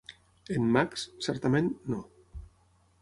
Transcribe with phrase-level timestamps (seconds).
[0.53, 2.03] En "Max", certament, no.